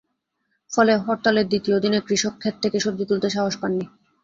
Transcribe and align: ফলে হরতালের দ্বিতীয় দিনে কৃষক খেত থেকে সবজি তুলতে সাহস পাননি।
ফলে 0.71 0.93
হরতালের 0.97 1.45
দ্বিতীয় 1.47 1.77
দিনে 1.79 1.99
কৃষক 2.07 2.33
খেত 2.41 2.55
থেকে 2.63 2.77
সবজি 2.79 3.05
তুলতে 3.09 3.27
সাহস 3.29 3.55
পাননি। 3.61 3.85